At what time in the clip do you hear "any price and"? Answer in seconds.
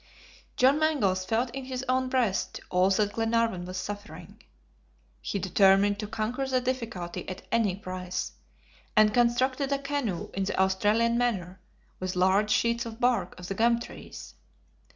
7.51-9.13